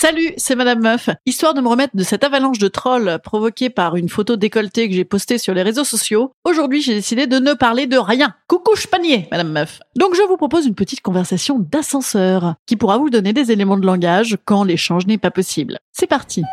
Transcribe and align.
Salut, 0.00 0.32
c'est 0.36 0.54
Madame 0.54 0.80
Meuf. 0.80 1.10
Histoire 1.26 1.54
de 1.54 1.60
me 1.60 1.66
remettre 1.66 1.96
de 1.96 2.04
cette 2.04 2.22
avalanche 2.22 2.60
de 2.60 2.68
trolls 2.68 3.18
provoquée 3.24 3.68
par 3.68 3.96
une 3.96 4.08
photo 4.08 4.36
décolletée 4.36 4.88
que 4.88 4.94
j'ai 4.94 5.04
postée 5.04 5.38
sur 5.38 5.54
les 5.54 5.62
réseaux 5.64 5.82
sociaux, 5.82 6.30
aujourd'hui 6.44 6.80
j'ai 6.80 6.94
décidé 6.94 7.26
de 7.26 7.40
ne 7.40 7.52
parler 7.52 7.88
de 7.88 7.98
rien. 7.98 8.32
Coucou 8.46 8.74
panier, 8.88 9.26
Madame 9.32 9.50
Meuf. 9.50 9.80
Donc 9.96 10.14
je 10.14 10.22
vous 10.22 10.36
propose 10.36 10.66
une 10.66 10.76
petite 10.76 11.00
conversation 11.00 11.58
d'ascenseur 11.58 12.54
qui 12.64 12.76
pourra 12.76 12.96
vous 12.98 13.10
donner 13.10 13.32
des 13.32 13.50
éléments 13.50 13.76
de 13.76 13.86
langage 13.86 14.38
quand 14.44 14.62
l'échange 14.62 15.08
n'est 15.08 15.18
pas 15.18 15.32
possible. 15.32 15.80
C'est 15.90 16.06
parti. 16.06 16.44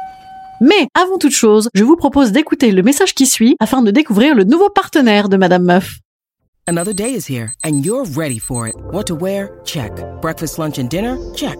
Mais 0.60 0.88
avant 1.00 1.20
toute 1.20 1.32
chose, 1.32 1.70
je 1.76 1.84
vous 1.84 1.98
propose 1.98 2.32
d'écouter 2.32 2.72
le 2.72 2.82
message 2.82 3.14
qui 3.14 3.28
suit 3.28 3.58
afin 3.60 3.84
de 3.84 3.92
découvrir 3.92 4.34
le 4.34 4.44
nouveau 4.44 4.72
partenaire 4.72 5.30
de 5.30 5.38
Madame 5.38 5.66
Meuf. 5.66 6.00
Another 6.66 6.96
day 6.96 7.12
is 7.12 7.30
here 7.30 7.52
and 7.64 7.84
you're 7.84 8.06
ready 8.18 8.40
for 8.40 8.68
it. 8.68 8.74
What 8.92 9.04
to 9.04 9.16
wear? 9.16 9.52
Check. 9.66 9.92
Breakfast, 10.20 10.58
lunch 10.58 10.80
and 10.80 10.90
dinner? 10.90 11.20
Check. 11.36 11.60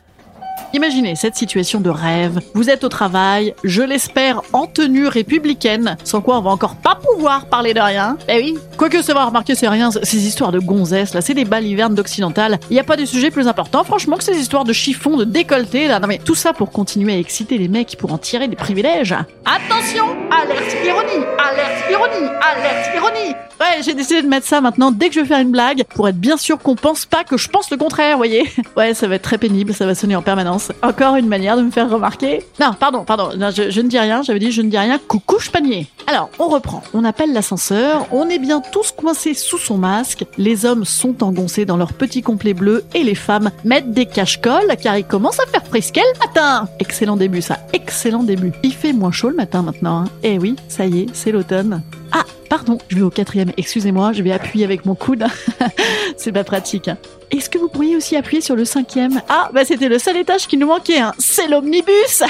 Imaginez 0.73 1.15
cette 1.15 1.35
situation 1.35 1.81
de 1.81 1.89
rêve. 1.89 2.39
Vous 2.53 2.69
êtes 2.69 2.83
au 2.83 2.89
travail, 2.89 3.53
je 3.63 3.81
l'espère 3.81 4.41
en 4.53 4.67
tenue 4.67 5.07
républicaine, 5.07 5.97
sans 6.03 6.21
quoi 6.21 6.37
on 6.37 6.41
va 6.41 6.51
encore 6.51 6.75
pas 6.75 6.95
pouvoir 6.95 7.45
parler 7.47 7.73
de 7.73 7.79
rien. 7.79 8.17
Eh 8.29 8.37
oui. 8.37 8.57
Quoique 8.77 9.01
ça 9.01 9.13
va 9.13 9.25
remarquer, 9.25 9.53
c'est 9.55 9.67
rien, 9.67 9.91
ces 9.91 10.25
histoires 10.25 10.51
de 10.51 10.59
gonzesses, 10.59 11.13
là, 11.13 11.21
c'est 11.21 11.33
des 11.33 11.45
balivernes 11.45 11.95
d'occidental. 11.95 12.59
Il 12.69 12.73
n'y 12.73 12.79
a 12.79 12.83
pas 12.83 12.95
de 12.95 13.05
sujet 13.05 13.31
plus 13.31 13.47
important, 13.47 13.83
franchement, 13.83 14.15
que 14.17 14.23
ces 14.23 14.37
histoires 14.37 14.63
de 14.63 14.73
chiffons, 14.73 15.17
de 15.17 15.25
décolleté, 15.25 15.87
là. 15.87 15.99
Non 15.99 16.07
mais 16.07 16.17
tout 16.17 16.35
ça 16.35 16.53
pour 16.53 16.71
continuer 16.71 17.13
à 17.13 17.17
exciter 17.17 17.57
les 17.57 17.67
mecs 17.67 17.97
pour 17.97 18.13
en 18.13 18.17
tirer 18.17 18.47
des 18.47 18.55
privilèges. 18.55 19.15
Attention 19.45 20.05
Alerte 20.31 20.75
ironie 20.85 21.25
Alerte 21.37 21.91
ironie 21.91 22.29
Alerte 22.41 22.95
ironie 22.95 23.35
Ouais, 23.61 23.83
j'ai 23.83 23.93
décidé 23.93 24.23
de 24.23 24.27
mettre 24.27 24.47
ça 24.47 24.59
maintenant 24.59 24.89
dès 24.89 25.09
que 25.09 25.13
je 25.13 25.19
vais 25.19 25.27
faire 25.27 25.39
une 25.39 25.51
blague, 25.51 25.83
pour 25.93 26.09
être 26.09 26.17
bien 26.17 26.35
sûr 26.35 26.57
qu'on 26.57 26.73
pense 26.73 27.05
pas 27.05 27.23
que 27.23 27.37
je 27.37 27.47
pense 27.47 27.69
le 27.69 27.77
contraire, 27.77 28.17
voyez. 28.17 28.49
Ouais, 28.75 28.95
ça 28.95 29.07
va 29.07 29.15
être 29.15 29.21
très 29.21 29.37
pénible, 29.37 29.73
ça 29.73 29.85
va 29.85 29.93
sonner 29.93 30.15
en 30.15 30.23
permanence. 30.23 30.71
Encore 30.81 31.15
une 31.17 31.27
manière 31.27 31.57
de 31.57 31.61
me 31.61 31.69
faire 31.69 31.89
remarquer. 31.89 32.43
Non, 32.59 32.73
pardon, 32.73 33.03
pardon, 33.03 33.29
je, 33.33 33.81
ne 33.81 33.87
dis 33.87 33.99
rien, 33.99 34.23
j'avais 34.23 34.39
dit 34.39 34.51
je 34.51 34.63
ne 34.63 34.69
dis 34.69 34.77
rien, 34.77 34.97
coucou 34.97 35.37
panier. 35.51 35.87
Alors, 36.07 36.29
on 36.39 36.47
reprend. 36.47 36.81
On 36.95 37.03
appelle 37.03 37.33
l'ascenseur, 37.33 38.07
on 38.11 38.29
est 38.29 38.39
bien 38.39 38.61
tous 38.61 38.91
coincés 38.91 39.35
sous 39.35 39.59
son 39.59 39.77
masque, 39.77 40.25
les 40.39 40.65
hommes 40.65 40.85
sont 40.85 41.23
engoncés 41.23 41.65
dans 41.65 41.77
leurs 41.77 41.93
petits 41.93 42.23
complets 42.23 42.55
bleus 42.55 42.83
et 42.95 43.03
les 43.03 43.15
femmes 43.15 43.51
mettent 43.63 43.91
des 43.91 44.07
cache-colles 44.07 44.75
car 44.81 44.97
il 44.97 45.05
commence 45.05 45.39
à 45.39 45.45
faire 45.45 45.65
frisquet 45.67 46.01
le 46.13 46.19
matin. 46.19 46.67
Excellent 46.79 47.17
début 47.17 47.43
ça, 47.43 47.59
excellent 47.73 48.23
début. 48.23 48.53
Il 48.63 48.73
fait 48.73 48.93
moins 48.93 49.11
chaud 49.11 49.29
le 49.29 49.35
matin 49.35 49.61
maintenant. 49.61 49.99
Hein. 49.99 50.09
Eh 50.23 50.39
oui, 50.39 50.55
ça 50.67 50.87
y 50.87 51.01
est, 51.01 51.05
c'est 51.13 51.31
l'automne. 51.31 51.83
Ah, 52.11 52.25
pardon, 52.49 52.77
je 52.89 52.95
vais 52.95 53.01
au 53.01 53.09
quatrième. 53.09 53.51
Excusez-moi, 53.57 54.11
je 54.13 54.21
vais 54.21 54.31
appuyer 54.31 54.65
avec 54.65 54.85
mon 54.85 54.95
coude. 54.95 55.25
c'est 56.17 56.31
pas 56.31 56.43
pratique. 56.43 56.89
Est-ce 57.31 57.49
que 57.49 57.57
vous 57.57 57.69
pourriez 57.69 57.95
aussi 57.95 58.17
appuyer 58.17 58.41
sur 58.41 58.55
le 58.55 58.65
cinquième? 58.65 59.21
Ah, 59.29 59.49
bah 59.53 59.63
c'était 59.63 59.87
le 59.87 59.99
seul 59.99 60.17
étage 60.17 60.47
qui 60.47 60.57
nous 60.57 60.67
manquait. 60.67 60.99
Hein. 60.99 61.13
C'est 61.17 61.47
l'omnibus. 61.47 62.23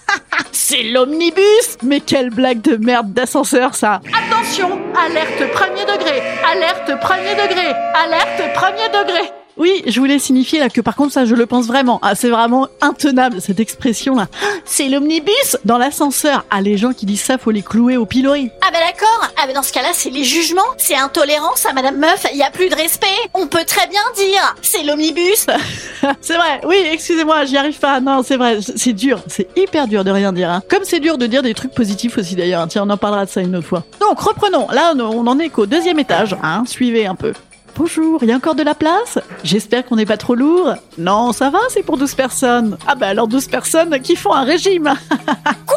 c'est 0.52 0.82
l'omnibus. 0.82 1.78
Mais 1.84 2.00
quelle 2.00 2.30
blague 2.30 2.60
de 2.62 2.76
merde 2.76 3.12
d'ascenseur 3.12 3.74
ça. 3.74 4.00
Attention, 4.12 4.80
alerte 4.96 5.52
premier 5.52 5.84
degré. 5.84 6.20
Alerte 6.50 7.00
premier 7.00 7.34
degré. 7.34 7.72
Alerte 7.94 8.54
premier 8.54 8.88
degré. 8.88 9.37
Oui, 9.58 9.82
je 9.86 9.98
voulais 9.98 10.20
signifier 10.20 10.60
là 10.60 10.68
que 10.68 10.80
par 10.80 10.94
contre 10.94 11.12
ça 11.12 11.24
je 11.24 11.34
le 11.34 11.46
pense 11.46 11.66
vraiment. 11.66 11.98
Ah, 12.02 12.14
c'est 12.14 12.30
vraiment 12.30 12.68
intenable 12.80 13.40
cette 13.40 13.58
expression 13.58 14.14
là. 14.14 14.28
C'est 14.64 14.88
l'omnibus 14.88 15.56
dans 15.64 15.78
l'ascenseur. 15.78 16.44
Ah 16.50 16.60
les 16.60 16.76
gens 16.76 16.92
qui 16.92 17.06
disent 17.06 17.22
ça 17.22 17.38
faut 17.38 17.50
les 17.50 17.62
clouer 17.62 17.96
au 17.96 18.06
pilori. 18.06 18.50
Ah 18.62 18.70
bah 18.72 18.78
d'accord. 18.78 19.32
Ah 19.36 19.46
bah 19.46 19.52
dans 19.52 19.64
ce 19.64 19.72
cas-là 19.72 19.88
c'est 19.94 20.10
les 20.10 20.22
jugements, 20.22 20.62
c'est 20.76 20.94
intolérance 20.96 21.66
à 21.66 21.72
Madame 21.72 21.96
Meuf. 21.96 22.24
Il 22.32 22.38
y 22.38 22.42
a 22.44 22.50
plus 22.50 22.68
de 22.68 22.74
respect. 22.76 23.06
On 23.34 23.48
peut 23.48 23.64
très 23.66 23.88
bien 23.88 24.00
dire 24.16 24.54
c'est 24.62 24.84
l'omnibus. 24.84 25.46
c'est 26.20 26.36
vrai. 26.36 26.60
Oui, 26.64 26.76
excusez-moi, 26.92 27.44
j'y 27.44 27.56
arrive 27.56 27.78
pas. 27.78 28.00
Non, 28.00 28.22
c'est 28.22 28.36
vrai. 28.36 28.58
C'est 28.60 28.92
dur. 28.92 29.20
C'est 29.26 29.48
hyper 29.56 29.88
dur 29.88 30.04
de 30.04 30.10
rien 30.12 30.32
dire. 30.32 30.50
Hein. 30.50 30.62
Comme 30.70 30.84
c'est 30.84 31.00
dur 31.00 31.18
de 31.18 31.26
dire 31.26 31.42
des 31.42 31.54
trucs 31.54 31.74
positifs 31.74 32.16
aussi 32.16 32.36
d'ailleurs. 32.36 32.66
Tiens, 32.68 32.84
on 32.86 32.90
en 32.90 32.96
parlera 32.96 33.24
de 33.24 33.30
ça 33.30 33.40
une 33.40 33.56
autre 33.56 33.66
fois. 33.66 33.82
Donc 34.00 34.20
reprenons. 34.20 34.68
Là 34.70 34.94
on 34.96 35.26
en 35.26 35.38
est 35.40 35.48
qu'au 35.48 35.66
deuxième 35.66 35.98
étage. 35.98 36.36
Hein. 36.44 36.62
Suivez 36.66 37.06
un 37.06 37.16
peu. 37.16 37.32
Bonjour, 37.78 38.18
il 38.22 38.28
y 38.28 38.32
a 38.32 38.34
encore 38.34 38.56
de 38.56 38.64
la 38.64 38.74
place? 38.74 39.20
J'espère 39.44 39.84
qu'on 39.84 39.94
n'est 39.94 40.04
pas 40.04 40.16
trop 40.16 40.34
lourd. 40.34 40.74
Non, 40.98 41.32
ça 41.32 41.48
va, 41.48 41.60
c'est 41.68 41.84
pour 41.84 41.96
12 41.96 42.12
personnes. 42.16 42.76
Ah 42.88 42.96
bah 42.96 43.06
alors 43.06 43.28
12 43.28 43.46
personnes 43.46 44.00
qui 44.00 44.16
font 44.16 44.32
un 44.32 44.42
régime. 44.42 44.92
Quoi? 45.66 45.76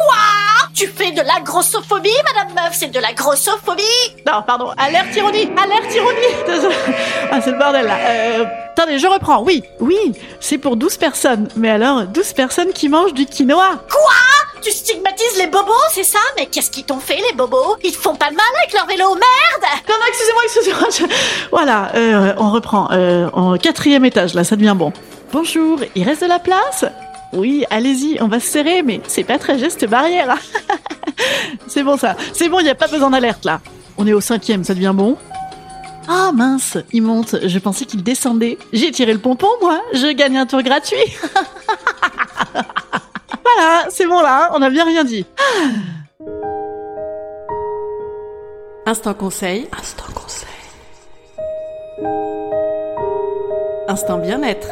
Tu 0.74 0.88
fais 0.88 1.12
de 1.12 1.20
la 1.20 1.40
grossophobie, 1.44 2.10
Madame 2.34 2.54
Meuf, 2.56 2.72
c'est 2.72 2.88
de 2.88 2.98
la 2.98 3.12
grossophobie 3.12 3.82
Non, 4.26 4.42
pardon, 4.44 4.70
alerte 4.78 5.14
ironie, 5.14 5.48
alerte 5.56 5.94
ironie 5.94 6.74
Ah, 7.30 7.40
c'est 7.40 7.52
le 7.52 7.58
bordel 7.58 7.86
là. 7.86 7.96
Euh, 8.00 8.44
attendez, 8.72 8.98
je 8.98 9.06
reprends. 9.06 9.44
Oui, 9.44 9.62
oui, 9.78 10.12
c'est 10.40 10.58
pour 10.58 10.76
12 10.76 10.96
personnes. 10.96 11.48
Mais 11.54 11.70
alors, 11.70 12.06
12 12.06 12.32
personnes 12.32 12.72
qui 12.72 12.88
mangent 12.88 13.14
du 13.14 13.26
quinoa. 13.26 13.80
Quoi? 13.88 14.41
Tu 14.62 14.70
stigmatises 14.70 15.36
les 15.38 15.46
bobos, 15.46 15.72
c'est 15.90 16.04
ça? 16.04 16.18
Mais 16.36 16.46
qu'est-ce 16.46 16.70
qu'ils 16.70 16.84
t'ont 16.84 17.00
fait, 17.00 17.16
les 17.16 17.36
bobos? 17.36 17.76
Ils 17.84 17.92
te 17.92 17.96
font 17.96 18.14
pas 18.14 18.30
de 18.30 18.36
mal 18.36 18.46
avec 18.62 18.72
leur 18.72 18.86
vélo, 18.86 19.08
merde 19.14 19.72
Non, 19.88 19.94
excusez-moi, 20.08 20.42
excusez-moi. 20.44 21.08
Voilà, 21.50 21.92
euh, 21.94 22.34
on 22.38 22.50
reprend. 22.50 22.88
Euh, 22.92 23.28
en 23.32 23.56
quatrième 23.58 24.04
étage, 24.04 24.34
là, 24.34 24.44
ça 24.44 24.56
devient 24.56 24.74
bon. 24.76 24.92
Bonjour, 25.32 25.80
il 25.94 26.04
reste 26.04 26.22
de 26.22 26.28
la 26.28 26.38
place? 26.38 26.84
Oui, 27.32 27.64
allez-y, 27.70 28.18
on 28.20 28.28
va 28.28 28.40
se 28.40 28.46
serrer, 28.46 28.82
mais 28.82 29.00
c'est 29.06 29.24
pas 29.24 29.38
très 29.38 29.58
geste 29.58 29.86
barrière. 29.86 30.36
c'est 31.66 31.82
bon 31.82 31.96
ça. 31.96 32.16
C'est 32.32 32.48
bon, 32.48 32.60
il 32.60 32.64
n'y 32.64 32.70
a 32.70 32.74
pas 32.74 32.88
besoin 32.88 33.10
d'alerte 33.10 33.44
là. 33.44 33.60
On 33.96 34.06
est 34.06 34.12
au 34.12 34.20
cinquième, 34.20 34.64
ça 34.64 34.74
devient 34.74 34.92
bon? 34.94 35.16
Ah 36.08 36.30
mince, 36.34 36.76
il 36.92 37.02
monte. 37.02 37.36
Je 37.46 37.58
pensais 37.58 37.84
qu'il 37.84 38.02
descendait. 38.02 38.58
J'ai 38.72 38.90
tiré 38.90 39.12
le 39.12 39.18
pompon, 39.18 39.48
moi. 39.60 39.80
Je 39.94 40.12
gagne 40.12 40.36
un 40.36 40.46
tour 40.46 40.62
gratuit. 40.62 40.96
Voilà, 43.62 43.86
c'est 43.90 44.06
bon 44.06 44.20
là, 44.20 44.50
on 44.54 44.62
a 44.62 44.70
bien 44.70 44.84
rien 44.84 45.04
dit. 45.04 45.24
Instant 48.86 49.14
conseil. 49.14 49.68
Instant 49.78 50.12
conseil. 50.12 50.48
Instant 53.86 54.18
bien-être. 54.18 54.66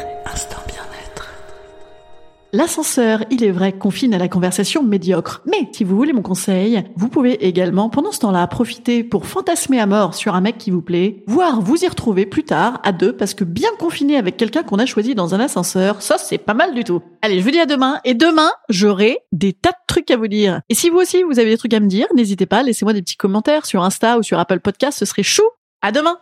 L'ascenseur, 2.61 3.23
il 3.31 3.43
est 3.43 3.49
vrai, 3.49 3.71
confine 3.71 4.13
à 4.13 4.19
la 4.19 4.27
conversation 4.27 4.83
médiocre. 4.83 5.41
Mais 5.47 5.67
si 5.71 5.83
vous 5.83 5.95
voulez 5.95 6.13
mon 6.13 6.21
conseil, 6.21 6.83
vous 6.95 7.07
pouvez 7.09 7.47
également, 7.47 7.89
pendant 7.89 8.11
ce 8.11 8.19
temps-là, 8.19 8.45
profiter 8.45 9.03
pour 9.03 9.25
fantasmer 9.25 9.79
à 9.79 9.87
mort 9.87 10.13
sur 10.13 10.35
un 10.35 10.41
mec 10.41 10.59
qui 10.59 10.69
vous 10.69 10.83
plaît, 10.83 11.23
voire 11.25 11.59
vous 11.59 11.83
y 11.83 11.87
retrouver 11.87 12.27
plus 12.27 12.43
tard, 12.43 12.79
à 12.83 12.91
deux, 12.91 13.13
parce 13.13 13.33
que 13.33 13.43
bien 13.43 13.71
confiné 13.79 14.15
avec 14.15 14.37
quelqu'un 14.37 14.61
qu'on 14.61 14.77
a 14.77 14.85
choisi 14.85 15.15
dans 15.15 15.33
un 15.33 15.39
ascenseur, 15.39 16.03
ça 16.03 16.19
c'est 16.19 16.37
pas 16.37 16.53
mal 16.53 16.75
du 16.75 16.83
tout. 16.83 17.01
Allez, 17.23 17.39
je 17.39 17.43
vous 17.43 17.49
dis 17.49 17.59
à 17.59 17.65
demain, 17.65 17.99
et 18.05 18.13
demain, 18.13 18.51
j'aurai 18.69 19.17
des 19.31 19.53
tas 19.53 19.71
de 19.71 19.75
trucs 19.87 20.11
à 20.11 20.17
vous 20.17 20.27
dire. 20.27 20.61
Et 20.69 20.75
si 20.75 20.91
vous 20.91 20.99
aussi, 20.99 21.23
vous 21.23 21.39
avez 21.39 21.49
des 21.49 21.57
trucs 21.57 21.73
à 21.73 21.79
me 21.79 21.87
dire, 21.87 22.05
n'hésitez 22.15 22.45
pas, 22.45 22.61
laissez-moi 22.61 22.93
des 22.93 23.01
petits 23.01 23.17
commentaires 23.17 23.65
sur 23.65 23.83
Insta 23.83 24.19
ou 24.19 24.21
sur 24.21 24.37
Apple 24.37 24.59
Podcast, 24.59 24.99
ce 24.99 25.05
serait 25.05 25.23
chou. 25.23 25.41
À 25.81 25.91
demain! 25.91 26.19